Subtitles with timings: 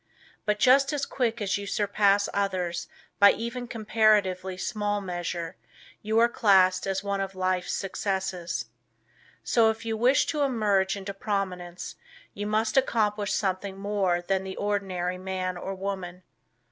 [0.47, 2.87] But just as quick as you surpass others
[3.19, 5.57] by even comparatively small measure,
[6.01, 8.65] you are classed as one of life's successes.
[9.43, 11.97] So, if you wish to emerge into prominence,
[12.33, 16.23] you must accomplish something more than the ordinary man or woman.